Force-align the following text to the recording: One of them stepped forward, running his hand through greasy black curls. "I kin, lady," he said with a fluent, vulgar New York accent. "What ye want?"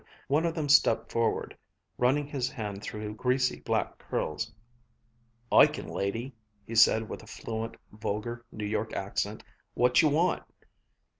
One 0.27 0.47
of 0.47 0.55
them 0.55 0.67
stepped 0.67 1.11
forward, 1.11 1.55
running 1.99 2.25
his 2.25 2.49
hand 2.49 2.81
through 2.81 3.13
greasy 3.13 3.59
black 3.59 3.99
curls. 3.99 4.51
"I 5.51 5.67
kin, 5.67 5.87
lady," 5.87 6.33
he 6.65 6.73
said 6.73 7.07
with 7.07 7.21
a 7.21 7.27
fluent, 7.27 7.77
vulgar 7.91 8.43
New 8.51 8.65
York 8.65 8.93
accent. 8.93 9.43
"What 9.75 10.01
ye 10.01 10.09
want?" 10.09 10.41